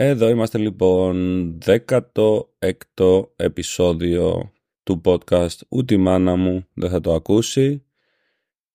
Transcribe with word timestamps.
Εδώ 0.00 0.28
είμαστε 0.28 0.58
λοιπόν 0.58 1.58
16ο 1.64 3.28
επεισόδιο 3.36 4.52
του 4.82 5.00
podcast 5.04 5.56
«Ούτε 5.68 5.94
η 5.94 5.96
μάνα 5.96 6.36
μου 6.36 6.66
δεν 6.74 6.90
θα 6.90 7.00
το 7.00 7.14
ακούσει». 7.14 7.86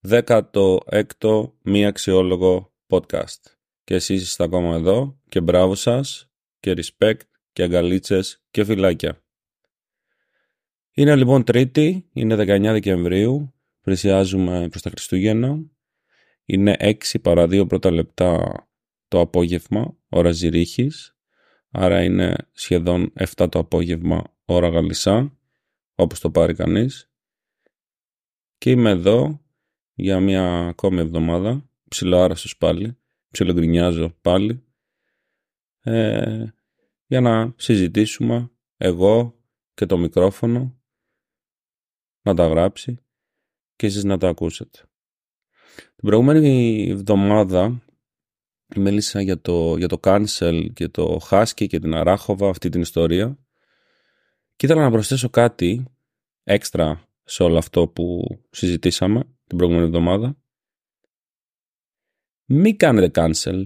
16ο 0.07 1.51
μη 1.61 1.85
αξιόλογο 1.85 2.73
podcast. 2.87 3.41
Και 3.83 3.93
εσείς 3.95 4.21
είστε 4.21 4.43
ακόμα 4.43 4.75
εδώ 4.75 5.19
και 5.29 5.41
μπράβο 5.41 5.75
σας 5.75 6.31
και 6.59 6.73
respect 6.77 7.21
και 7.53 7.63
αγκαλίτσες 7.63 8.43
και 8.51 8.63
φυλάκια. 8.63 9.23
Είναι 10.93 11.15
λοιπόν 11.15 11.43
Τρίτη, 11.43 12.09
είναι 12.13 12.35
19 12.35 12.61
Δεκεμβρίου, 12.61 13.53
πλησιάζουμε 13.81 14.67
προς 14.69 14.81
τα 14.81 14.89
Χριστούγεννα. 14.89 15.59
Είναι 16.45 16.75
6 16.79 16.93
παρα 17.21 17.43
2 17.43 17.67
πρώτα 17.67 17.91
λεπτά 17.91 18.57
το 19.07 19.19
απόγευμα, 19.19 19.97
ώρα 20.09 20.31
Ζηρίχης, 20.31 21.12
άρα 21.73 22.03
είναι 22.03 22.35
σχεδόν 22.51 23.13
7 23.35 23.47
το 23.51 23.59
απόγευμα, 23.59 24.35
ώρα 24.45 24.69
Γαλισά, 24.69 25.37
όπως 25.95 26.19
το 26.19 26.31
πάρει 26.31 26.53
κανείς. 26.53 27.11
Και 28.57 28.69
είμαι 28.69 28.89
εδώ 28.89 29.41
για 29.93 30.19
μια 30.19 30.67
ακόμη 30.67 30.99
εβδομάδα, 30.99 31.69
ψιλοάραστος 31.87 32.57
πάλι, 32.57 32.97
ψιλογκρινιάζω 33.29 34.17
πάλι, 34.21 34.63
ε, 35.79 36.45
για 37.05 37.21
να 37.21 37.53
συζητήσουμε 37.57 38.51
εγώ 38.77 39.39
και 39.73 39.85
το 39.85 39.97
μικρόφωνο 39.97 40.81
να 42.21 42.33
τα 42.33 42.47
γράψει 42.47 42.97
και 43.75 43.85
εσείς 43.85 44.03
να 44.03 44.17
τα 44.17 44.27
ακούσετε. 44.29 44.79
Την 45.75 46.09
προηγούμενη 46.09 46.87
εβδομάδα 46.89 47.83
μίλησα 48.79 49.21
για 49.21 49.41
το, 49.41 49.77
για 49.77 49.87
το 49.87 49.99
cancel 50.03 50.67
και 50.73 50.87
το 50.87 51.19
Husky 51.29 51.67
και 51.67 51.79
την 51.79 51.93
Αράχοβα 51.93 52.49
αυτή 52.49 52.69
την 52.69 52.81
ιστορία 52.81 53.37
και 54.55 54.65
ήθελα 54.65 54.81
να 54.81 54.91
προσθέσω 54.91 55.29
κάτι 55.29 55.85
έξτρα 56.43 57.07
σε 57.23 57.43
όλο 57.43 57.57
αυτό 57.57 57.87
που 57.87 58.23
συζητήσαμε 58.49 59.23
την 59.47 59.57
προηγούμενη 59.57 59.85
εβδομάδα. 59.87 60.37
Μην 62.45 62.77
κάνετε 62.77 63.21
cancel. 63.21 63.65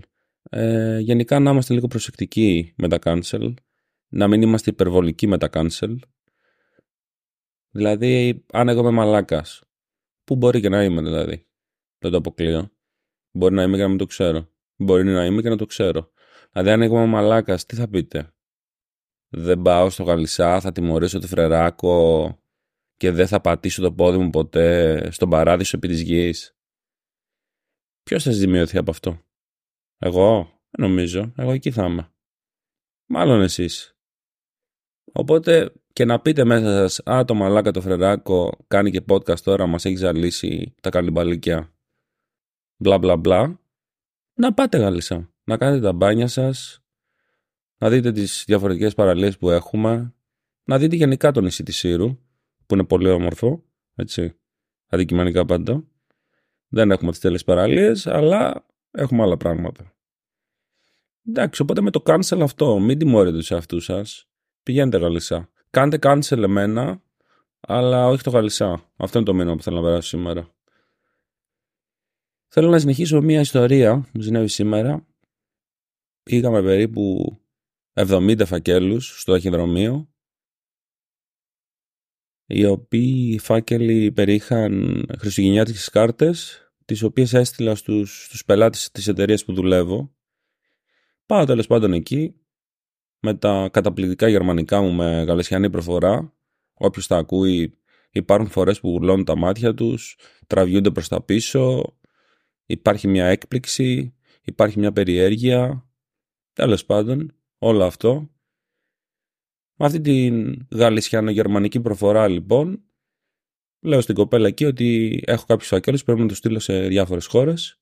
Ε, 0.49 0.99
γενικά 0.99 1.39
να 1.39 1.51
είμαστε 1.51 1.73
λίγο 1.73 1.87
προσεκτικοί 1.87 2.73
με 2.77 2.87
τα 2.87 2.97
cancel. 3.03 3.53
Να 4.07 4.27
μην 4.27 4.41
είμαστε 4.41 4.69
υπερβολικοί 4.69 5.27
με 5.27 5.37
τα 5.37 5.49
cancel. 5.51 5.95
Δηλαδή, 7.69 8.45
αν 8.51 8.69
εγώ 8.69 8.79
είμαι 8.79 8.89
μαλάκας, 8.89 9.63
που 10.23 10.35
μπορεί 10.35 10.61
και 10.61 10.69
να 10.69 10.83
είμαι 10.83 11.01
δηλαδή. 11.01 11.47
Δεν 11.97 12.11
το 12.11 12.17
αποκλείω. 12.17 12.71
Μπορεί 13.31 13.53
να 13.53 13.63
είμαι 13.63 13.75
και 13.75 13.81
να 13.81 13.89
μην 13.89 13.97
το 13.97 14.05
ξέρω. 14.05 14.49
Μπορεί 14.77 15.03
να 15.03 15.25
είμαι 15.25 15.41
και 15.41 15.49
να 15.49 15.57
το 15.57 15.65
ξέρω. 15.65 16.11
Δηλαδή, 16.51 16.69
αν 16.69 16.81
εγώ 16.81 16.97
είμαι 16.97 17.05
μαλάκας, 17.05 17.65
τι 17.65 17.75
θα 17.75 17.87
πείτε; 17.89 18.33
Δεν 19.29 19.61
πάω 19.61 19.89
στο 19.89 20.03
Γαλισά, 20.03 20.59
θα 20.59 20.71
τιμωρήσω 20.71 21.19
το 21.19 21.27
φρεράκο 21.27 22.39
και 22.97 23.11
δεν 23.11 23.27
θα 23.27 23.41
πατήσω 23.41 23.81
το 23.81 23.93
πόδι 23.93 24.17
μου 24.17 24.29
ποτέ 24.29 25.11
στον 25.11 25.29
παράδεισο 25.29 25.77
επί 25.77 25.87
της 25.87 26.01
γης. 26.01 26.57
Ποιος 28.03 28.23
θα 28.23 28.31
ζημιωθεί 28.31 28.77
από 28.77 28.91
αυτό; 28.91 29.21
Εγώ, 29.97 30.59
νομίζω, 30.77 31.33
εγώ 31.37 31.51
εκεί 31.51 31.71
θα 31.71 31.85
είμαι. 31.85 32.11
Μάλλον 33.09 33.41
εσείς. 33.41 33.97
Οπότε 35.11 35.73
και 35.93 36.05
να 36.05 36.21
πείτε 36.21 36.43
μέσα 36.43 36.87
σας 36.87 37.01
«Α, 37.09 37.25
το 37.25 37.33
μαλάκα 37.33 37.71
το 37.71 37.81
φρεράκο 37.81 38.65
κάνει 38.67 38.91
και 38.91 39.03
podcast 39.09 39.39
τώρα, 39.39 39.67
μας 39.67 39.85
έχει 39.85 39.95
ζαλίσει 39.95 40.75
τα 40.81 40.89
καλυμπαλίκια». 40.89 41.73
Μπλα 42.77 42.97
μπλα 42.97 43.17
μπλα. 43.17 43.59
Να 44.39 44.53
πάτε 44.53 44.77
γάλισσα. 44.77 45.33
Να 45.43 45.57
κάνετε 45.57 45.81
τα 45.81 45.93
μπάνια 45.93 46.27
σας. 46.27 46.79
Να 47.77 47.89
δείτε 47.89 48.11
τις 48.11 48.43
διαφορετικές 48.47 48.93
παραλίες 48.93 49.37
που 49.37 49.49
έχουμε. 49.49 50.13
Να 50.63 50.77
δείτε 50.77 50.95
γενικά 50.95 51.31
το 51.31 51.41
νησί 51.41 51.63
της 51.63 51.77
Σύρου, 51.77 52.17
που 52.65 52.73
είναι 52.73 52.83
πολύ 52.83 53.09
όμορφο. 53.09 53.63
Έτσι. 53.95 54.39
Αντικειμενικά 54.87 55.45
πάντα. 55.45 55.83
Δεν 56.67 56.91
έχουμε 56.91 57.11
τις 57.11 57.19
τέλειες 57.19 57.43
παραλίες, 57.43 58.07
αλλά 58.07 58.65
έχουμε 58.91 59.23
άλλα 59.23 59.37
πράγματα. 59.37 59.95
Εντάξει, 61.27 61.61
οπότε 61.61 61.81
με 61.81 61.91
το 61.91 62.01
cancel 62.05 62.39
αυτό, 62.41 62.79
μην 62.79 62.97
τιμωρείτε 62.97 63.37
τους 63.37 63.51
εαυτούς 63.51 63.83
σας. 63.83 64.29
Πηγαίνετε 64.63 64.97
γαλισά. 64.97 65.49
Κάντε 65.69 65.97
cancel 66.01 66.41
εμένα, 66.43 67.01
αλλά 67.59 68.07
όχι 68.07 68.23
το 68.23 68.29
γαλισά. 68.29 68.91
Αυτό 68.97 69.17
είναι 69.17 69.27
το 69.27 69.33
μήνυμα 69.33 69.55
που 69.55 69.63
θέλω 69.63 69.75
να 69.75 69.83
περάσω 69.83 70.07
σήμερα. 70.07 70.55
Θέλω 72.47 72.69
να 72.69 72.79
συνεχίσω 72.79 73.21
μια 73.21 73.39
ιστορία 73.39 74.09
που 74.11 74.21
συνέβη 74.21 74.47
σήμερα. 74.47 75.07
Πήγαμε 76.23 76.61
περίπου 76.61 77.37
70 77.93 78.41
φακέλους 78.45 79.21
στο 79.21 79.31
ταχυδρομείο 79.31 80.09
οι 82.45 82.65
οποίοι 82.65 83.39
φάκελοι 83.39 84.11
περιείχαν 84.11 85.05
χριστουγεννιάτικες 85.17 85.89
κάρτες 85.89 86.61
τις 86.85 87.03
οποίες 87.03 87.33
έστειλα 87.33 87.75
στους, 87.75 88.25
στους 88.25 88.45
πελάτες 88.45 88.91
της 88.91 89.07
εταιρείας 89.07 89.45
που 89.45 89.53
δουλεύω. 89.53 90.15
Πάω 91.25 91.45
τέλος 91.45 91.67
πάντων 91.67 91.93
εκεί 91.93 92.35
με 93.19 93.33
τα 93.33 93.69
καταπληκτικά 93.71 94.27
γερμανικά 94.27 94.81
μου 94.81 94.91
με 94.91 95.23
γαλεσιανή 95.23 95.69
προφορά. 95.69 96.33
Όποιος 96.73 97.07
τα 97.07 97.17
ακούει 97.17 97.77
υπάρχουν 98.11 98.49
φορές 98.49 98.79
που 98.79 98.89
γουρλώνουν 98.89 99.25
τα 99.25 99.37
μάτια 99.37 99.73
τους, 99.73 100.17
τραβιούνται 100.47 100.91
προς 100.91 101.07
τα 101.07 101.21
πίσω, 101.21 101.93
υπάρχει 102.67 103.07
μια 103.07 103.25
έκπληξη, 103.25 104.15
υπάρχει 104.41 104.79
μια 104.79 104.91
περιέργεια. 104.91 105.89
Τέλος 106.53 106.85
πάντων, 106.85 107.35
όλο 107.57 107.83
αυτό. 107.83 108.31
Με 109.79 109.85
αυτή 109.85 110.01
την 110.01 110.67
γαλλισιανο-γερμανική 110.71 111.79
προφορά 111.81 112.27
λοιπόν, 112.27 112.83
λέω 113.79 114.01
στην 114.01 114.15
κοπέλα 114.15 114.47
εκεί 114.47 114.65
ότι 114.65 115.19
έχω 115.25 115.45
κάποιους 115.45 115.67
φακέλους, 115.67 116.03
πρέπει 116.03 116.19
να 116.19 116.27
τους 116.27 116.37
στείλω 116.37 116.59
σε 116.59 116.87
διάφορες 116.87 117.25
χώρες. 117.25 117.81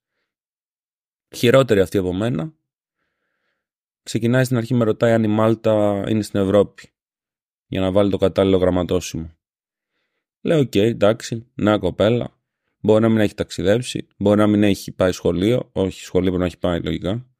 Χειρότερη 1.36 1.80
αυτή 1.80 1.98
από 1.98 2.14
μένα, 2.14 2.54
ξεκινάει 4.04 4.44
στην 4.44 4.58
αρχή 4.58 4.74
με 4.74 4.84
ρωτάει 4.84 5.14
αν 5.14 5.24
η 5.24 5.28
Μάλτα 5.28 6.04
είναι 6.08 6.22
στην 6.22 6.40
Ευρώπη 6.40 6.90
για 7.68 7.82
να 7.82 7.92
βάλει 7.92 8.12
το 8.12 8.18
κατάλληλο 8.18 8.58
γραμματόσημο. 8.58 9.38
Λέω, 10.42 10.60
OK, 10.60 10.72
okay, 10.74 10.76
εντάξει, 10.76 11.52
νέα 11.56 11.78
κοπέλα. 11.78 12.40
Μπορεί 12.86 13.02
να 13.02 13.10
μην 13.10 13.20
έχει 13.20 13.34
ταξιδέψει, 13.34 14.08
μπορεί 14.18 14.38
να 14.38 14.48
μην 14.48 14.64
έχει 14.64 14.92
πάει 14.92 15.12
σχολείο, 15.12 15.70
όχι 15.74 16.02
σχολείο 16.02 16.30
μπορεί 16.30 16.42
να 16.42 16.48
έχει 16.48 16.58
πάει 16.58 16.82
λογικά. 16.82 17.36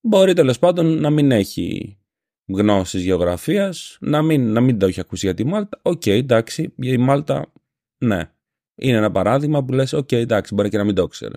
Μπορεί 0.00 0.32
τέλος 0.32 0.58
πάντων 0.58 1.00
να 1.00 1.10
μην 1.10 1.30
έχει 1.30 1.98
γνώσεις 2.46 3.04
γεωγραφίας, 3.04 3.98
να 4.00 4.22
μην, 4.22 4.52
να 4.52 4.60
μην 4.60 4.78
το 4.78 4.86
έχει 4.86 5.00
ακούσει 5.00 5.26
για 5.26 5.34
τη 5.34 5.44
Μάλτα. 5.44 5.80
OK, 5.82 6.02
okay, 6.04 6.10
εντάξει, 6.10 6.74
για 6.76 6.92
η 6.92 6.96
Μάλτα, 6.96 7.52
ναι. 7.98 8.32
Είναι 8.74 8.96
ένα 8.96 9.10
παράδειγμα 9.10 9.64
που 9.64 9.72
λες, 9.72 9.92
OK, 9.92 10.08
okay, 10.08 10.12
εντάξει, 10.12 10.54
μπορεί 10.54 10.68
και 10.68 10.76
να 10.76 10.84
μην 10.84 10.94
το 10.94 11.06
ξέρει. 11.06 11.34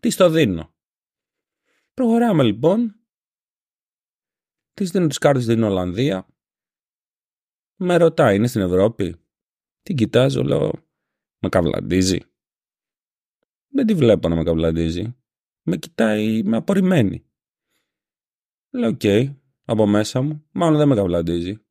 Τι 0.00 0.10
στο 0.10 0.30
δίνω. 0.30 0.74
Προχωράμε 1.94 2.42
λοιπόν 2.42 3.00
Της 4.72 4.90
δίνω 4.90 5.06
τις 5.06 5.18
κάρτες 5.18 5.42
στην 5.42 5.62
Ολλανδία. 5.62 6.26
Με 7.76 7.96
ρωτάει, 7.96 8.36
είναι 8.36 8.46
στην 8.46 8.60
Ευρώπη. 8.60 9.16
Την 9.82 9.96
κοιτάζω, 9.96 10.42
λέω, 10.42 10.89
με 11.40 11.48
καβλαντίζει. 11.48 12.18
Δεν 13.68 13.86
τη 13.86 13.94
βλέπω 13.94 14.28
να 14.28 14.36
με 14.36 14.42
καβλαντίζει. 14.42 15.16
Με 15.62 15.76
κοιτάει, 15.76 16.42
με 16.42 16.56
απορημένη. 16.56 17.30
Λέω, 18.70 18.88
οκ, 18.88 19.00
από 19.64 19.86
μέσα 19.86 20.22
μου, 20.22 20.48
μάλλον 20.50 20.78
δεν 20.78 20.88
με 20.88 20.94
καβλαντίζει. 20.94 21.64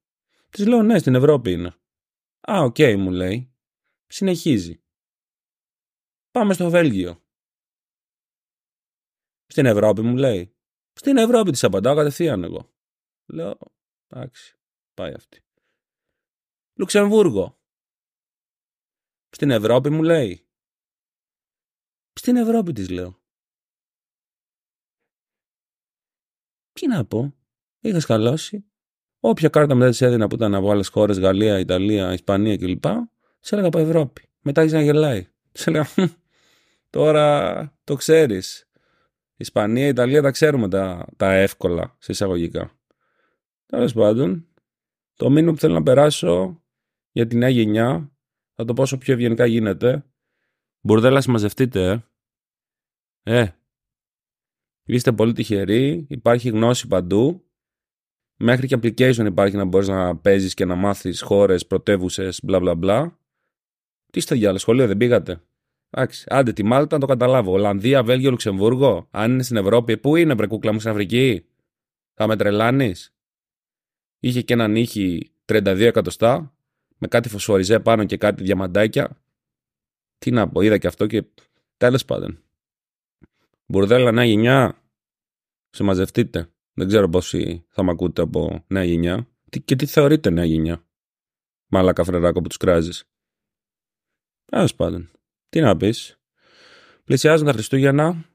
Της 0.50 0.66
λέω, 0.68 0.82
ναι, 0.82 1.00
στην 1.00 1.16
Ευρώπη 1.16 1.52
είναι. 1.52 1.76
Α, 2.52 2.62
οκ, 2.64 2.78
μου 2.98 3.12
λέει. 3.12 3.54
Συνεχίζει. 4.08 4.84
Πάμε 6.32 6.54
στο 6.54 6.70
Βέλγιο. 6.70 7.24
Στην 9.46 9.66
Ευρώπη 9.66 10.02
μου 10.02 10.16
λέει. 10.16 10.56
Στην 10.94 11.18
Ευρώπη 11.18 11.52
της 11.52 11.64
απαντάω 11.64 11.96
κατευθείαν 11.96 12.44
εγώ. 12.44 12.74
Λέω, 13.26 13.58
εντάξει, 14.08 14.58
πάει 14.94 15.14
αυτή. 15.14 15.44
Λουξεμβούργο. 16.74 17.59
Στην 19.30 19.50
Ευρώπη 19.52 19.90
μου 19.90 20.04
λέει. 20.04 20.48
Στην 22.14 22.36
Ευρώπη 22.36 22.72
της 22.72 22.90
λέω. 22.90 23.22
Τι 26.72 26.88
να 26.88 27.06
πω. 27.06 27.34
Είχα 27.80 28.00
σκαλώσει. 28.00 28.66
Όποια 29.20 29.50
κάρτα 29.50 29.76
μετά 29.76 29.90
της 29.90 30.02
έδινα 30.02 30.28
που 30.28 30.36
ήταν 30.36 30.56
από 30.56 30.72
άλλες 30.72 30.88
χώρες, 30.88 31.20
Γαλλία, 31.20 31.60
Ιταλία, 31.60 32.14
Ισπανία 32.14 32.58
κλπ. 32.58 32.84
Σε 33.40 33.56
έλεγα 33.56 33.68
από 33.68 33.80
Ευρώπη. 33.80 34.30
Μετά 34.42 34.62
άρχισε 34.62 34.80
να 34.80 34.86
γελάει. 34.86 35.28
Σε 35.52 35.70
έλεγα, 35.70 35.88
τώρα 36.90 37.78
το 37.84 37.96
ξέρεις. 37.96 38.70
Ισπανία, 39.36 39.88
Ιταλία 39.88 40.22
τα 40.22 40.32
ξέρουμε 40.32 40.70
τα, 40.70 41.08
τα 41.18 41.34
εύκολα 41.34 41.96
σε 42.00 42.12
εισαγωγικά. 42.12 42.80
Τέλος 43.66 43.94
πάντων, 43.94 44.48
το 45.14 45.30
μήνυμα 45.30 45.52
που 45.52 45.60
θέλω 45.60 45.74
να 45.74 45.84
περάσω 45.84 46.64
για 47.12 47.28
τη 47.28 47.36
νέα 47.36 47.50
γενιά, 47.50 48.12
θα 48.60 48.66
το 48.66 48.74
πόσο 48.74 48.98
πιο 48.98 49.14
ευγενικά 49.14 49.46
γίνεται. 49.46 50.06
Μπουρδέλα 50.82 51.22
συμμαζευτείτε, 51.22 52.06
ε. 53.24 53.42
Ε, 53.42 53.52
Είστε 54.84 55.12
πολύ 55.12 55.34
τυχεροί, 55.34 56.06
υπάρχει 56.10 56.50
γνώση 56.50 56.88
παντού. 56.88 57.44
Μέχρι 58.36 58.68
και 58.68 58.76
application 58.76 59.26
υπάρχει 59.26 59.56
να 59.56 59.66
μπορείς 59.66 59.88
να 59.88 60.18
παίζεις 60.18 60.54
και 60.54 60.66
να 60.66 60.76
μάθεις 60.76 61.22
χώρες, 61.22 61.68
πρωτεύουσες, 61.68 62.40
μπλα 62.44 62.60
μπλα 62.60 62.76
μπλα. 62.76 63.20
Τι 64.12 64.20
στο 64.20 64.36
διάλογο, 64.36 64.58
σχολείο 64.58 64.88
δεν 64.88 64.98
πήγατε; 64.98 65.42
Εντάξει, 65.90 66.26
άντε 66.30 66.54
τη 66.54 66.64
Μάλτα 66.64 66.96
να 66.96 67.02
το 67.02 67.08
καταλάβω. 67.08 67.52
Ολλανδία, 67.52 68.04
Βέλγιο, 68.04 68.30
Λουξεμβούργο. 68.30 69.08
Αν 69.12 69.32
είναι 69.32 69.44
στην 69.44 69.58
Ευρώπη, 69.58 69.98
πού 69.98 70.16
είναι, 70.16 70.34
βρε 70.34 70.48
κούκλα 70.48 70.74
μου 70.74 70.80
στην 70.80 70.92
Αφρική; 70.92 71.46
Θα 72.14 72.28
με 72.28 72.36
τρελάνεις; 72.36 73.14
Είχε 74.20 74.42
και 74.42 74.54
έναν 74.54 74.76
ήχη 74.76 75.32
32 75.46 75.80
εκατοστά 75.80 76.54
με 77.00 77.08
κάτι 77.08 77.30
φωσφοριζέ 77.30 77.80
πάνω 77.80 78.06
και 78.06 78.18
κάτι 78.18 78.44
διαμαντάκια. 78.44 79.22
Τι 80.18 80.32
να 80.32 80.50
πω, 80.50 80.62
είδα 80.62 80.78
και 80.78 80.88
αυτό 80.88 81.08
και 81.08 81.24
τέλος 81.78 82.06
πάντων. 82.06 82.44
Μπουρδέλα 83.66 84.12
νέα 84.12 84.26
γενιά. 84.26 84.84
Σε 85.70 85.84
μαζευτείτε. 85.84 86.52
Δεν 86.74 86.88
ξέρω 86.88 87.10
πόσοι 87.10 87.66
θα 87.70 87.84
μ' 87.84 87.90
ακούτε 87.90 88.22
από 88.22 88.66
νέα 88.68 88.84
γενιά. 88.84 89.28
Και 89.66 89.76
τι 89.76 89.86
θεωρείτε 89.86 90.30
νέα 90.30 90.46
γενιά; 90.46 90.86
Μάλακα 91.68 92.04
φρεράκο 92.04 92.42
που 92.42 92.48
τους 92.48 92.58
κράζεις. 92.58 93.10
Τέλος 94.46 94.76
πάντων. 94.76 95.12
Τι 95.50 95.62
να 95.62 95.78
πεις. 95.78 96.20
Πλησιάζουν 97.04 97.46
τα 97.46 97.52
Χριστούγεννα. 97.52 98.26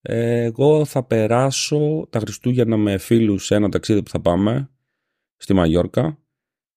Εγώ 0.00 0.84
θα 0.84 1.04
περάσω 1.04 2.06
τα 2.10 2.18
Χριστούγεννα 2.18 2.76
με 2.76 2.98
φίλους 2.98 3.44
σε 3.44 3.54
ένα 3.54 3.68
ταξίδι 3.68 4.02
που 4.02 4.10
θα 4.10 4.20
πάμε 4.20 4.70
στη 5.40 5.54
Μαγιόρκα. 5.54 6.18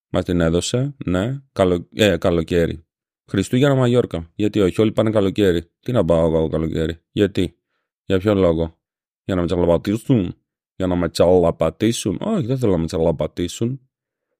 Μας 0.10 0.24
την 0.24 0.42
έδωσε, 0.42 0.95
ναι, 1.06 1.42
Καλο, 1.51 1.88
ε, 1.94 2.18
καλοκαίρι. 2.18 2.86
Χριστούγεννα 3.25 3.75
Μαγιόρκα. 3.75 4.31
Γιατί 4.36 4.60
όχι, 4.60 4.81
όλοι 4.81 4.92
πάνε 4.92 5.10
καλοκαίρι. 5.10 5.71
Τι 5.80 5.92
να 5.92 6.06
πάω 6.06 6.25
εγώ 6.25 6.48
καλοκαίρι. 6.48 6.98
Γιατί, 7.12 7.57
για 8.06 8.19
ποιο 8.19 8.33
λόγο; 8.33 8.80
Για 9.24 9.36
να 9.36 9.42
με 9.42 9.48
τσαλαπατήσουν. 9.48 10.36
Για 10.75 10.88
να 10.88 10.95
με 10.95 11.10
τσαλαπατήσουν. 11.10 12.18
Όχι, 12.21 12.45
δεν 12.45 12.57
θέλω 12.57 12.71
να 12.71 12.77
με 12.77 12.86
τσαλαπατήσουν. 12.86 13.89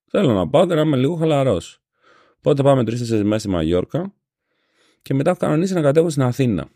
Θέλω 0.10 0.34
να 0.34 0.50
πάω 0.50 0.68
και 0.68 0.74
να 0.74 0.82
είμαι 0.82 0.98
λίγο 0.98 1.16
χαλαρός. 1.16 1.84
Οπότε 2.38 2.64
πάμε 2.64 2.84
τρει-τέσσερι 2.84 3.24
μέρες 3.24 3.42
στη 3.42 3.50
Μαγιόρκα 3.50 4.14
και 5.02 5.14
μετά 5.14 5.30
έχω 5.30 5.40
κανονίσει 5.40 5.74
να 5.74 5.82
κατέβω 5.82 6.10
στην 6.10 6.22
Αθήνα. 6.24 6.70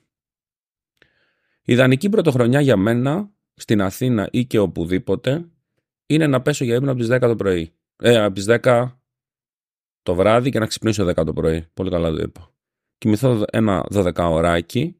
Η 1.61 1.73
ιδανική 1.73 2.09
πρωτοχρονιά 2.09 2.61
για 2.61 2.77
μένα 2.77 3.31
στην 3.53 3.81
Αθήνα 3.81 4.29
ή 4.31 4.45
και 4.45 4.59
οπουδήποτε 4.59 5.49
είναι 6.07 6.27
να 6.27 6.41
πέσω 6.41 6.63
για 6.63 6.75
ύπνο 6.75 6.91
από 6.91 6.99
τις 6.99 7.09
10 7.11 7.19
το 7.19 7.35
πρωί. 7.35 7.71
Ε, 7.95 8.17
από 8.17 8.35
τις 8.35 8.45
10 8.47 8.91
το 10.01 10.15
βράδυ 10.15 10.49
και 10.49 10.59
να 10.59 10.65
ξυπνήσω 10.65 11.05
10 11.05 11.25
το 11.25 11.33
πρωί. 11.33 11.65
Πολύ 11.73 11.89
καλά 11.89 12.11
το 12.11 12.21
είπα. 12.21 12.51
Κοιμηθώ 12.97 13.43
ένα 13.51 13.85
12 13.93 14.11
ωράκι 14.15 14.95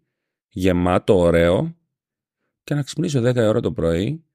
γεμάτο, 0.48 1.18
ωραίο 1.18 1.76
και 2.64 2.74
να 2.74 2.82
ξυπνήσω 2.82 3.20
10 3.20 3.36
ώρα 3.36 3.60
το 3.60 3.72
πρωί, 3.72 4.26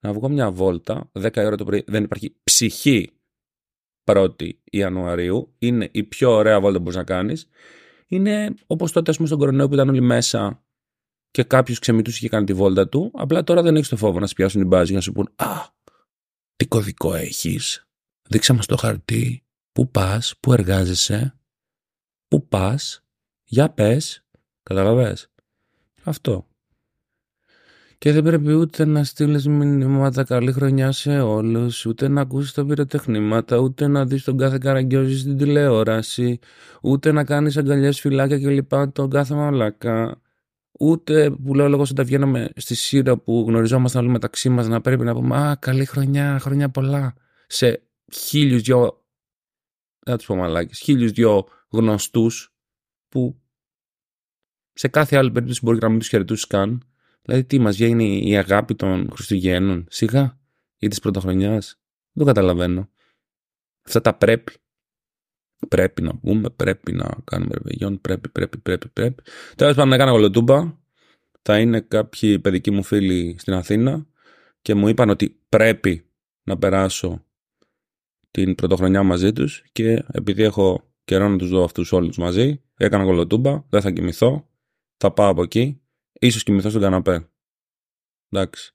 να 0.00 0.12
βγω 0.12 0.28
μια 0.28 0.50
βόλτα, 0.50 1.10
10 1.12 1.36
ώρα 1.36 1.56
το 1.56 1.64
πρωί 1.64 1.84
δεν 1.86 2.04
υπάρχει 2.04 2.36
ψυχή 2.44 3.12
1η 4.04 4.50
Ιανουαρίου, 4.64 5.54
είναι 5.58 5.88
η 5.92 6.04
πιο 6.04 6.30
ωραία 6.30 6.60
βόλτα 6.60 6.76
που 6.76 6.82
μπορείς 6.82 6.98
να 6.98 7.04
κάνεις. 7.04 7.48
Είναι 8.06 8.54
όπως 8.66 8.92
τότε, 8.92 9.10
ας 9.10 9.16
πούμε, 9.16 9.28
στον 9.28 9.40
κορονοϊό 9.40 9.68
που 9.68 9.74
ήταν 9.74 9.88
όλοι 9.88 10.00
μέσα 10.00 10.64
και 11.30 11.42
κάποιος 11.42 11.78
ξεμητού 11.78 12.10
είχε 12.10 12.28
κάνει 12.28 12.44
τη 12.44 12.52
βόλτα 12.52 12.88
του. 12.88 13.10
Απλά 13.14 13.44
τώρα 13.44 13.62
δεν 13.62 13.76
έχεις 13.76 13.88
το 13.88 13.96
φόβο 13.96 14.18
να 14.18 14.26
σε 14.26 14.34
πιάσουν 14.34 14.60
την 14.60 14.68
μπάζι 14.68 14.86
για 14.86 14.94
να 14.94 15.00
σου 15.00 15.12
πούν 15.12 15.32
Α, 15.36 15.66
τι 16.60 16.66
κωδικό 16.66 17.14
έχεις; 17.14 17.86
Δείξα 18.28 18.54
μας 18.54 18.66
το 18.66 18.76
χαρτί. 18.76 19.42
Πού 19.72 19.90
πας, 19.90 20.34
πού 20.40 20.52
εργάζεσαι, 20.52 21.34
πού 22.28 22.48
πας, 22.48 23.04
για 23.44 23.70
πες. 23.70 24.24
Καταλαβέ. 24.62 25.16
Αυτό. 26.02 26.46
Και 27.98 28.12
δεν 28.12 28.22
πρέπει 28.22 28.52
ούτε 28.52 28.84
να 28.84 29.04
στείλεις 29.04 29.46
μηνύματα 29.46 30.24
καλή 30.24 30.52
χρονιά 30.52 30.92
σε 30.92 31.20
όλους, 31.20 31.86
ούτε 31.86 32.08
να 32.08 32.20
ακούσεις 32.20 32.52
τα 32.52 32.66
πυροτεχνήματα, 32.66 33.56
ούτε 33.56 33.86
να 33.86 34.06
δεις 34.06 34.24
τον 34.24 34.36
κάθε 34.36 34.58
καραγκιόζη 34.58 35.18
στην 35.18 35.36
τηλεόραση, 35.36 36.38
ούτε 36.82 37.12
να 37.12 37.24
κάνεις 37.24 37.56
αγκαλιές 37.56 38.00
φυλάκια 38.00 38.38
κλπ. 38.38 38.92
τον 38.92 39.10
κάθε 39.10 39.34
μαλακά. 39.34 40.20
Ούτε 40.82 41.30
που 41.30 41.54
λέω 41.54 41.68
λόγω 41.68 41.82
όταν 41.82 42.04
βγαίναμε 42.04 42.50
στη 42.56 42.74
σειρά 42.74 43.16
που 43.16 43.44
γνωριζόμασταν 43.48 44.02
όλοι 44.02 44.10
μεταξύ 44.10 44.48
μας 44.48 44.68
να 44.68 44.80
πρέπει 44.80 45.04
να 45.04 45.14
πούμε 45.14 45.36
Α, 45.36 45.56
καλή 45.56 45.84
χρονιά, 45.84 46.38
χρονιά 46.38 46.70
πολλά. 46.70 47.14
Σε 47.46 47.82
χίλιους 48.12 48.62
δυο. 48.62 49.04
Δεν 49.98 50.16
τους 50.16 50.26
πω 50.26 50.34
μαλάκες. 50.34 50.78
Χίλιους 50.78 51.12
δυο 51.12 51.46
γνωστούς 51.68 52.54
που 53.08 53.40
σε 54.72 54.88
κάθε 54.88 55.16
άλλη 55.16 55.30
περίπτωση 55.30 55.60
μπορεί 55.62 55.78
να 55.80 55.88
μην 55.88 55.98
τους 55.98 56.08
χαιρετούσες 56.08 56.46
καν 56.46 56.84
Δηλαδή, 57.22 57.44
τι 57.44 57.58
μας 57.58 57.76
βγαίνει 57.76 58.28
η 58.28 58.36
αγάπη 58.36 58.74
των 58.74 59.10
Χριστουγέννων, 59.12 59.86
σιγά, 59.88 60.38
ή 60.78 60.88
της 60.88 61.00
πρωτοχρονιάς. 61.00 61.80
Δεν 62.12 62.24
το 62.26 62.32
καταλαβαίνω. 62.32 62.90
Αυτά 63.86 64.00
τα 64.00 64.14
πρέπει. 64.14 64.52
Πρέπει 65.68 66.02
να 66.02 66.16
πούμε, 66.16 66.50
πρέπει 66.50 66.92
να 66.92 67.08
κάνουμε 67.24 67.54
ρεβεγιόν, 67.54 68.00
πρέπει, 68.00 68.28
πρέπει, 68.28 68.58
πρέπει, 68.58 68.88
πρέπει. 68.88 69.22
Τέλος 69.56 69.74
πάντων, 69.74 69.92
έκανα 69.92 70.10
γολοτούμπα. 70.10 70.78
Θα 71.42 71.58
είναι 71.58 71.80
κάποιοι 71.80 72.38
παιδικοί 72.38 72.70
μου 72.70 72.82
φίλοι 72.82 73.36
στην 73.38 73.52
Αθήνα 73.52 74.06
και 74.62 74.74
μου 74.74 74.88
είπαν 74.88 75.10
ότι 75.10 75.40
πρέπει 75.48 76.10
να 76.42 76.58
περάσω 76.58 77.24
την 78.30 78.54
πρωτοχρονιά 78.54 79.02
μαζί 79.02 79.32
τους 79.32 79.64
και 79.72 80.04
επειδή 80.12 80.42
έχω 80.42 80.92
καιρό 81.04 81.28
να 81.28 81.36
τους 81.36 81.48
δω 81.48 81.64
αυτούς 81.64 81.92
όλους 81.92 82.18
μαζί, 82.18 82.62
έκανα 82.76 83.04
γολοτούμπα, 83.04 83.64
δεν 83.68 83.80
θα 83.80 83.90
κοιμηθώ, 83.90 84.48
θα 84.96 85.12
πάω 85.12 85.30
από 85.30 85.42
εκεί 85.42 85.80
Ίσως 86.22 86.42
κοιμηθώ 86.42 86.68
στον 86.68 86.82
καναπέ. 86.82 87.28
Εντάξει. 88.28 88.74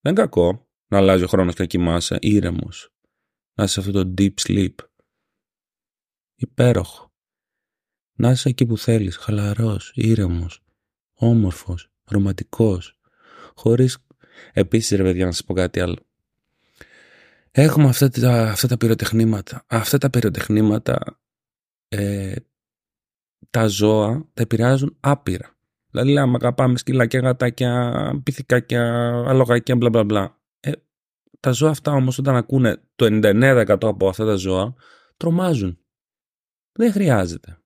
Δεν 0.00 0.12
είναι 0.12 0.22
κακό 0.22 0.68
να 0.86 0.98
αλλάζει 0.98 1.24
ο 1.24 1.26
χρόνος 1.26 1.54
και 1.54 1.62
να 1.62 1.68
κοιμάσαι 1.68 2.18
ήρεμος. 2.20 2.94
Να 3.54 3.64
είσαι 3.64 3.72
σε 3.72 3.88
αυτό 3.88 3.92
το 3.92 4.14
deep 4.18 4.34
sleep. 4.46 4.74
Υπέροχο. 6.36 7.12
Να 8.14 8.30
είσαι 8.30 8.48
εκεί 8.48 8.66
που 8.66 8.78
θέλεις, 8.78 9.16
χαλαρός, 9.16 9.92
ήρεμος, 9.94 10.62
όμορφος, 11.14 11.90
ρομαντικός, 12.04 12.98
χωρίς... 13.54 13.98
Επίσης 14.52 14.96
ρε 14.96 15.02
παιδιά 15.02 15.24
να 15.24 15.32
σας 15.32 15.44
πω 15.44 15.54
κάτι 15.54 15.80
άλλο. 15.80 15.98
Έχουμε 17.50 17.88
αυτά 17.88 18.08
τα, 18.08 18.50
αυτά 18.50 18.68
τα 18.68 18.76
πυροτεχνήματα. 18.76 19.64
Αυτά 19.66 19.98
τα 19.98 20.10
πυροτεχνήματα 20.10 21.20
ε, 21.88 22.34
τα 23.50 23.66
ζώα 23.66 24.28
τα 24.34 24.42
επηρεάζουν 24.42 24.96
άπειρα. 25.00 25.56
Δηλαδή, 25.90 26.18
άμα 26.18 26.36
αγαπάμε 26.36 26.78
σκυλάκια, 26.78 27.20
γατάκια, 27.20 28.20
πυθικάκια, 28.22 28.82
αλογάκια, 29.26 29.76
μπλα 29.76 29.88
μπλα 29.88 30.04
μπλα. 30.04 30.38
Ε, 30.60 30.72
τα 31.40 31.50
ζώα 31.50 31.70
αυτά 31.70 31.92
όμως, 31.92 32.18
όταν 32.18 32.36
ακούνε 32.36 32.82
το 32.96 33.06
99% 33.06 33.76
από 33.80 34.08
αυτά 34.08 34.24
τα 34.24 34.34
ζώα, 34.34 34.74
τρομάζουν. 35.16 35.78
Δεν 36.76 36.92
χρειάζεται. 36.92 37.58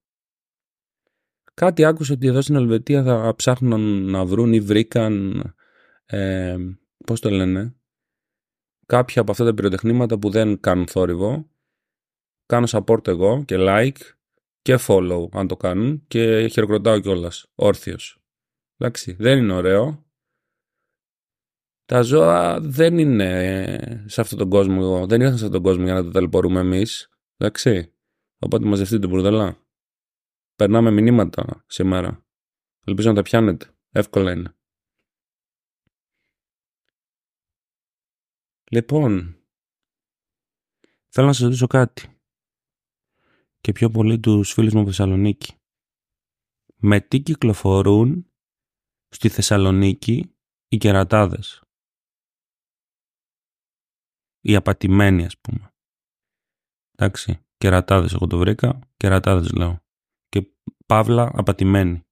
Κάτι 1.54 1.84
άκουσα 1.84 2.14
ότι 2.14 2.26
εδώ 2.26 2.40
στην 2.40 2.54
Ελβετία 2.54 3.02
θα 3.02 3.34
ψάχνουν 3.36 4.10
να 4.10 4.24
βρουν 4.24 4.52
ή 4.52 4.60
βρήκαν, 4.60 5.42
ε, 6.04 6.56
πώς 7.04 7.20
το 7.20 7.30
λένε, 7.30 7.74
κάποια 8.86 9.22
από 9.22 9.30
αυτά 9.30 9.44
τα 9.44 9.54
πυροτεχνήματα 9.54 10.18
που 10.18 10.30
δεν 10.30 10.60
κάνουν 10.60 10.86
θόρυβο. 10.86 11.50
Κάνω 12.46 12.66
support 12.70 13.06
εγώ 13.06 13.44
και 13.44 13.56
like 13.58 13.98
και 14.62 14.78
follow 14.86 15.28
αν 15.32 15.46
το 15.46 15.56
κάνουν 15.56 16.04
και 16.06 16.48
χειροκροτάω 16.48 17.00
κιόλας 17.00 17.46
όρθιος. 17.54 18.22
Εντάξει, 18.76 19.12
δεν 19.12 19.38
είναι 19.38 19.52
ωραίο. 19.52 20.04
Τα 21.84 22.02
ζώα 22.02 22.60
δεν 22.60 22.98
είναι 22.98 24.04
σε 24.06 24.20
αυτόν 24.20 24.38
τον 24.38 24.50
κόσμο, 24.50 25.06
δεν 25.06 25.20
ήρθαν 25.20 25.38
σε 25.38 25.44
αυτόν 25.44 25.62
τον 25.62 25.72
κόσμο 25.72 25.84
για 25.84 25.94
να 25.94 26.04
τα 26.04 26.10
ταλαιπωρούμε 26.10 26.60
εμείς. 26.60 27.08
Εντάξει. 27.36 27.94
Οπότε 28.40 28.64
μαζευτείτε 28.64 29.06
μπουρδελά. 29.06 29.66
Περνάμε 30.54 30.90
μηνύματα 30.90 31.64
σήμερα. 31.66 32.26
Ελπίζω 32.86 33.08
να 33.08 33.14
τα 33.14 33.22
πιάνετε. 33.22 33.74
Εύκολα 33.90 34.32
είναι. 34.32 34.54
Λοιπόν, 38.70 39.42
θέλω 41.08 41.26
να 41.26 41.32
σας 41.32 41.42
ρωτήσω 41.42 41.66
κάτι. 41.66 42.20
Και 43.60 43.72
πιο 43.72 43.90
πολύ 43.90 44.20
τους 44.20 44.52
φίλους 44.52 44.72
μου 44.72 44.80
από 44.80 44.88
Θεσσαλονίκη. 44.88 45.54
Με 46.76 47.00
τι 47.00 47.20
κυκλοφορούν 47.20 48.30
Στη 49.12 49.28
Θεσσαλονίκη 49.28 50.36
οι 50.68 50.76
κερατάδες; 50.76 51.62
Οι 54.40 54.54
απατημένοι 54.54 55.24
ας 55.24 55.40
πούμε. 55.40 55.74
Εντάξει, 56.92 57.46
κερατάδες 57.60 58.12
εγώ 58.12 58.26
το 58.26 58.38
βρήκα, 58.38 58.78
κερατάδες 58.96 59.50
λέω. 59.52 59.82
Και 60.28 60.52
παύλα 60.86 61.30
απατημένοι. 61.34 62.06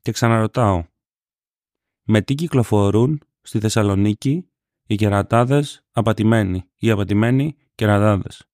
Και 0.00 0.12
ξαναρωτάω, 0.12 0.86
με 2.02 2.22
τι 2.22 2.34
κυκλοφορούν 2.34 3.22
στη 3.40 3.60
Θεσσαλονίκη 3.60 4.50
οι 4.86 4.94
κερατάδες 4.94 5.86
απατημένοι, 5.90 6.70
οι 6.78 6.90
απατημένοι 6.90 7.56
κερατάδες; 7.74 8.44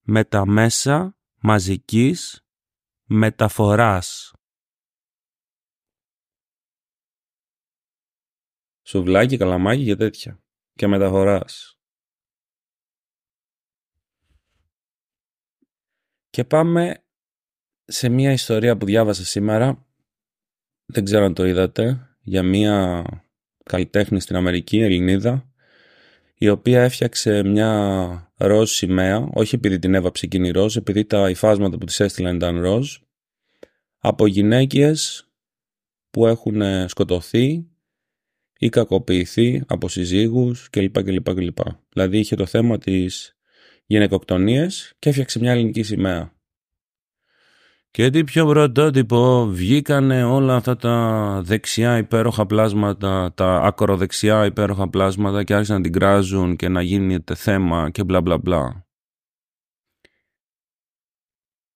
Με 0.00 0.24
τα 0.24 0.46
μέσα 0.46 1.16
μαζικής 1.40 2.46
μεταφοράς. 3.04 4.34
Σουβλάκι, 8.82 9.36
καλαμάκι 9.36 9.84
και 9.84 9.96
τέτοια. 9.96 10.45
Και 10.76 10.86
μεταφοράς. 10.86 11.78
Και 16.30 16.44
πάμε 16.44 17.04
σε 17.84 18.08
μια 18.08 18.32
ιστορία 18.32 18.76
που 18.76 18.86
διάβασα 18.86 19.24
σήμερα. 19.24 19.86
Δεν 20.86 21.04
ξέρω 21.04 21.24
αν 21.24 21.34
το 21.34 21.46
είδατε. 21.46 22.10
Για 22.20 22.42
μια 22.42 23.04
καλλιτέχνη 23.64 24.20
στην 24.20 24.36
Αμερική, 24.36 24.78
Ελληνίδα, 24.78 25.52
η 26.34 26.48
οποία 26.48 26.82
έφτιαξε 26.82 27.42
μια 27.42 28.32
ροζ 28.36 28.70
σημαία, 28.70 29.28
όχι 29.32 29.54
επειδή 29.54 29.78
την 29.78 29.94
έβαψε 29.94 30.26
εκείνη 30.26 30.50
ροζ, 30.50 30.76
επειδή 30.76 31.04
τα 31.04 31.30
υφάσματα 31.30 31.78
που 31.78 31.84
της 31.84 32.00
έστειλαν 32.00 32.36
ήταν 32.36 32.60
ροζ, 32.60 32.96
από 33.98 34.26
γυναίκες 34.26 35.28
που 36.10 36.26
έχουν 36.26 36.88
σκοτωθεί 36.88 37.66
ή 38.58 38.68
κακοποιηθεί 38.68 39.62
από 39.66 39.88
συζύγους 39.88 40.70
κλπ. 40.70 41.02
κλπ, 41.02 41.34
κλπ. 41.34 41.58
Δηλαδή 41.92 42.18
είχε 42.18 42.36
το 42.36 42.46
θέμα 42.46 42.78
της 42.78 43.36
γυναικοκτονίας 43.86 44.92
και 44.98 45.08
έφτιαξε 45.08 45.38
μια 45.38 45.52
ελληνική 45.52 45.82
σημαία. 45.82 46.34
Και 47.90 48.10
τι 48.10 48.24
πιο 48.24 48.46
πρωτότυπο 48.46 49.46
βγήκανε 49.46 50.24
όλα 50.24 50.54
αυτά 50.54 50.76
τα 50.76 51.40
δεξιά 51.44 51.98
υπέροχα 51.98 52.46
πλάσματα, 52.46 53.32
τα 53.34 53.60
ακροδεξιά 53.60 54.44
υπέροχα 54.44 54.88
πλάσματα 54.88 55.44
και 55.44 55.54
άρχισαν 55.54 55.76
να 55.76 55.82
την 55.82 55.92
κράζουν 55.92 56.56
και 56.56 56.68
να 56.68 56.82
γίνεται 56.82 57.34
θέμα 57.34 57.90
και 57.90 58.04
μπλα 58.04 58.20
μπλα 58.20 58.38
μπλα. 58.38 58.86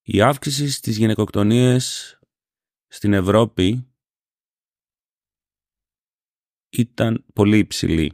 Η 0.01 0.21
αύξηση 0.21 0.69
στις 0.69 0.97
γυναικοκτονίες 0.97 2.19
στην 2.87 3.13
Ευρώπη 3.13 3.90
ήταν 6.71 7.25
πολύ 7.33 7.57
υψηλή 7.57 8.13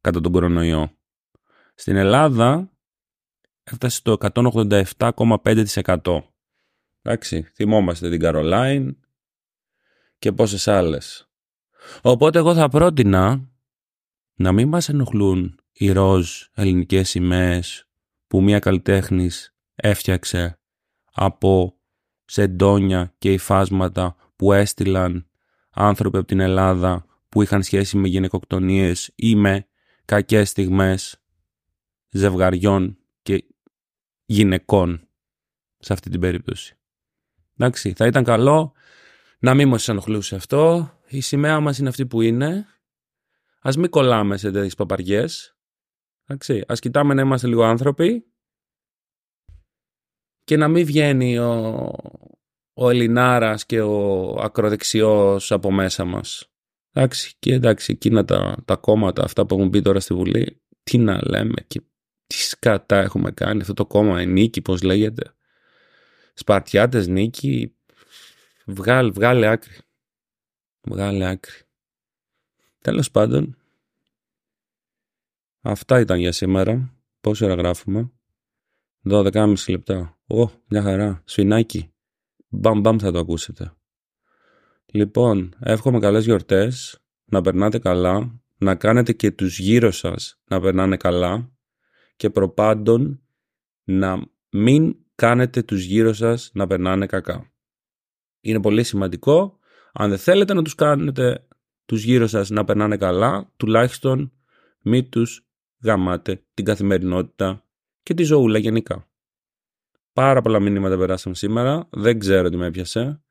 κατά 0.00 0.20
τον 0.20 0.32
κορονοϊό. 0.32 0.98
Στην 1.74 1.96
Ελλάδα 1.96 2.70
έφτασε 3.64 3.96
στο 3.96 4.16
187,5%. 4.98 6.22
Εντάξει, 7.02 7.42
θυμόμαστε 7.54 8.10
την 8.10 8.20
Καρολάιν 8.20 8.96
και 10.18 10.32
πόσες 10.32 10.68
άλλες. 10.68 11.28
Οπότε 12.02 12.38
εγώ 12.38 12.54
θα 12.54 12.68
πρότεινα 12.68 13.48
να 14.34 14.52
μην 14.52 14.68
μας 14.68 14.88
ενοχλούν 14.88 15.58
οι 15.72 15.92
ροζ 15.92 16.42
ελληνικές 16.54 17.08
σημαίες 17.08 17.88
που 18.26 18.42
μία 18.42 18.58
καλλιτέχνης 18.58 19.54
έφτιαξε 19.74 20.58
από 21.12 21.78
σεντόνια 22.24 23.14
και 23.18 23.32
υφάσματα 23.32 24.16
που 24.36 24.52
έστειλαν 24.52 25.28
άνθρωποι 25.70 26.16
από 26.16 26.26
την 26.26 26.40
Ελλάδα 26.40 27.04
που 27.34 27.42
είχαν 27.42 27.62
σχέση 27.62 27.96
με 27.96 28.08
γυναικοκτονίες 28.08 29.12
ή 29.14 29.34
με 29.34 29.66
κακές 30.04 30.48
στιγμές 30.48 31.22
ζευγαριών 32.10 32.98
και 33.22 33.44
γυναικών 34.24 35.08
σε 35.78 35.92
αυτή 35.92 36.10
την 36.10 36.20
περίπτωση. 36.20 36.78
Εντάξει, 37.56 37.92
θα 37.92 38.06
ήταν 38.06 38.24
καλό 38.24 38.72
να 39.38 39.54
μην 39.54 39.68
μας 39.68 39.88
ενοχλούσε 39.88 40.34
αυτό. 40.34 40.92
Η 41.06 41.20
σημαία 41.20 41.60
μας 41.60 41.78
είναι 41.78 41.88
αυτή 41.88 42.06
που 42.06 42.20
είναι. 42.20 42.66
Ας 43.60 43.76
μην 43.76 43.90
κολλάμε 43.90 44.36
σε 44.36 44.50
τέτοιες 44.50 44.74
παπαριές. 44.74 45.56
Εντάξει, 46.24 46.64
ας 46.66 46.80
κοιτάμε 46.80 47.14
να 47.14 47.22
είμαστε 47.22 47.46
λίγο 47.46 47.64
άνθρωποι 47.64 48.26
και 50.44 50.56
να 50.56 50.68
μην 50.68 50.86
βγαίνει 50.86 51.38
ο, 51.38 51.90
ο 52.74 52.90
Ελληνάρας 52.90 53.66
και 53.66 53.80
ο 53.80 54.28
ακροδεξιός 54.40 55.52
από 55.52 55.70
μέσα 55.70 56.04
μας. 56.04 56.53
Εντάξει, 56.96 57.34
και 57.38 57.52
εντάξει, 57.52 57.92
εκείνα 57.92 58.24
τα, 58.24 58.62
τα 58.64 58.76
κόμματα, 58.76 59.24
αυτά 59.24 59.46
που 59.46 59.54
έχουν 59.54 59.68
μπει 59.68 59.82
τώρα 59.82 60.00
στη 60.00 60.14
Βουλή, 60.14 60.62
τι 60.82 60.98
να 60.98 61.20
λέμε 61.22 61.64
και 61.66 61.80
τι 62.26 62.34
σκατά 62.34 62.96
έχουμε 62.96 63.30
κάνει 63.30 63.60
αυτό 63.60 63.74
το 63.74 63.86
κόμμα, 63.86 64.20
ενίκη, 64.20 64.62
πώς 64.62 64.82
λέγεται. 64.82 65.34
Σπαρτιάτες 66.34 67.06
νίκη, 67.06 67.76
βγάλε, 68.66 69.10
βγάλε 69.10 69.46
άκρη. 69.46 69.78
Βγάλε 70.80 71.28
άκρη. 71.28 71.54
Τέλος 72.78 73.10
πάντων, 73.10 73.56
αυτά 75.60 76.00
ήταν 76.00 76.18
για 76.18 76.32
σήμερα. 76.32 76.94
Πόση 77.20 77.44
ώρα 77.44 77.54
γράφουμε; 77.54 78.12
12,5 79.10 79.54
λεπτά. 79.68 80.18
Ω, 80.26 80.50
μια 80.68 80.82
χαρά. 80.82 81.22
Σφινάκι. 81.24 81.92
Μπαμ 82.48 82.80
μπαμ 82.80 82.98
θα 82.98 83.12
το 83.12 83.18
ακούσετε. 83.18 83.72
Λοιπόν, 84.94 85.54
εύχομαι 85.60 85.98
καλές 85.98 86.24
γιορτές, 86.24 87.02
να 87.24 87.40
περνάτε 87.40 87.78
καλά, 87.78 88.40
να 88.58 88.74
κάνετε 88.74 89.12
και 89.12 89.30
τους 89.30 89.58
γύρω 89.58 89.90
σας 89.90 90.40
να 90.44 90.60
περνάνε 90.60 90.96
καλά 90.96 91.52
και 92.16 92.30
προπάντων 92.30 93.22
να 93.84 94.22
μην 94.50 94.96
κάνετε 95.14 95.62
τους 95.62 95.84
γύρω 95.84 96.12
σας 96.12 96.50
να 96.54 96.66
περνάνε 96.66 97.06
κακά. 97.06 97.52
Είναι 98.40 98.60
πολύ 98.60 98.82
σημαντικό, 98.82 99.58
αν 99.92 100.08
δεν 100.08 100.18
θέλετε 100.18 100.54
να 100.54 100.62
τους 100.62 100.74
κάνετε 100.74 101.46
τους 101.84 102.02
γύρω 102.02 102.26
σας 102.26 102.50
να 102.50 102.64
περνάνε 102.64 102.96
καλά, 102.96 103.52
τουλάχιστον 103.56 104.32
μην 104.80 105.08
τους 105.08 105.46
γαμάτε 105.82 106.44
την 106.54 106.64
καθημερινότητα 106.64 107.64
και 108.02 108.14
τη 108.14 108.22
ζωούλα 108.22 108.58
γενικά. 108.58 109.08
Πάρα 110.12 110.42
πολλά 110.42 110.60
μηνύματα 110.60 110.96
περάσαμε 110.96 111.34
σήμερα, 111.34 111.88
δεν 111.90 112.18
ξέρω 112.18 112.48
τι 112.48 112.56
με 112.56 112.66
έπιασε. 112.66 113.23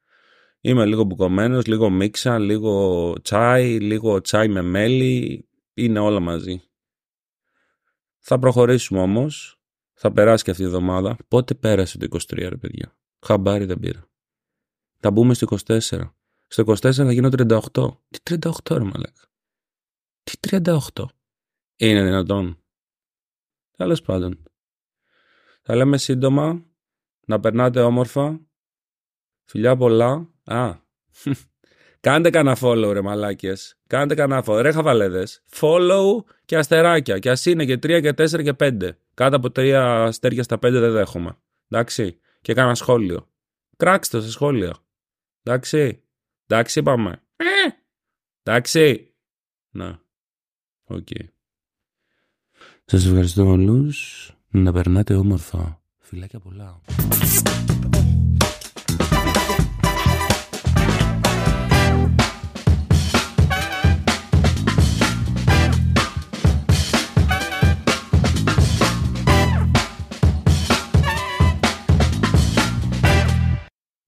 Είμαι 0.65 0.85
λίγο 0.85 1.03
μπουκωμένος, 1.03 1.65
λίγο 1.65 1.89
μίξα, 1.89 2.39
λίγο 2.39 3.15
τσάι, 3.21 3.79
λίγο 3.79 4.21
τσάι 4.21 4.47
με 4.47 4.61
μέλι, 4.61 5.47
είναι 5.73 5.99
όλα 5.99 6.19
μαζί. 6.19 6.61
Θα 8.19 8.39
προχωρήσουμε 8.39 8.99
όμως 8.99 9.57
θα 9.93 10.11
περάσει 10.11 10.43
και 10.43 10.51
αυτή 10.51 10.63
η 10.63 10.65
εβδομάδα. 10.65 11.17
Πότε 11.27 11.53
πέρασε 11.53 11.97
το 11.97 12.07
23, 12.09 12.49
ρε 12.49 12.57
παιδιά; 12.57 12.97
Χαμπάρι 13.25 13.65
δεν 13.65 13.79
πήρα. 13.79 14.09
Θα 14.99 15.11
μπούμε 15.11 15.33
στο 15.33 15.57
24. 15.65 15.79
Στο 16.47 16.63
24 16.67 16.93
θα 16.93 17.11
γίνω 17.11 17.29
38. 17.31 17.97
Τι 18.09 18.37
38, 18.39 18.49
ρε 18.69 18.83
μαλάκα. 18.83 19.31
Τι 20.23 20.33
38. 20.39 21.05
Είναι 21.75 22.03
δυνατόν. 22.03 22.63
Τέλος 23.77 24.01
πάντων. 24.01 24.43
Θα 25.61 25.75
λέμε 25.75 25.97
σύντομα. 25.97 26.65
Να 27.25 27.39
περνάτε 27.39 27.81
όμορφα. 27.81 28.39
Φιλιά 29.43 29.77
πολλά. 29.77 30.32
Α. 30.43 30.75
Κάντε 31.99 32.29
κανένα 32.29 32.57
follow 32.61 32.89
ρε 32.93 33.01
μαλάκες. 33.01 33.79
Κάντε 33.87 34.15
κανένα 34.15 34.43
follow. 34.45 34.61
Ρε 34.61 34.71
χαβαλέδες. 34.71 35.43
Follow 35.59 36.23
και 36.45 36.57
αστεράκια. 36.57 37.19
Και 37.19 37.29
ας 37.29 37.45
είναι 37.45 37.65
και 37.65 37.73
3 37.73 38.01
και 38.01 38.13
4 38.13 38.43
και 38.43 38.53
5. 38.53 38.89
Κάτω 39.13 39.35
από 39.35 39.51
τρία 39.51 40.03
αστέρια 40.03 40.43
στα 40.43 40.59
πέντε 40.59 40.79
δεν 40.79 40.91
δέχομαι. 40.91 41.37
Εντάξει. 41.69 42.19
Και 42.41 42.53
κάνα 42.53 42.75
σχόλιο. 42.75 43.29
Κράξτε 43.77 44.17
το 44.17 44.23
σε 44.23 44.31
σχόλιο. 44.31 44.73
Εντάξει. 45.43 46.03
Εντάξει 46.47 46.79
είπαμε. 46.79 47.21
Ε. 47.35 47.43
Εντάξει. 48.43 49.13
Να. 49.71 50.01
OK. 50.83 51.07
Okay. 51.09 51.25
Σας 52.85 53.05
ευχαριστώ 53.05 53.47
όλους. 53.47 54.31
Να 54.49 54.71
περνάτε 54.71 55.13
όμορφα. 55.13 55.81
Φιλάκια 55.99 56.39
πολλά. 56.39 56.81